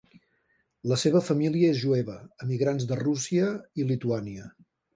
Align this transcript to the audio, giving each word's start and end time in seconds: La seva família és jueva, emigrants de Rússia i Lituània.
La 0.91 0.97
seva 1.01 1.21
família 1.27 1.69
és 1.75 1.77
jueva, 1.83 2.17
emigrants 2.47 2.89
de 2.93 2.99
Rússia 3.05 3.53
i 3.83 3.89
Lituània. 3.95 4.51